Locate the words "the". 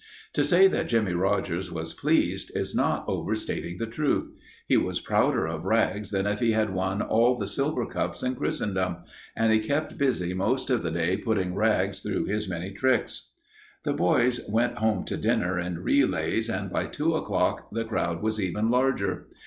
3.77-3.85, 7.35-7.45, 10.81-10.89, 13.83-13.93, 17.71-17.85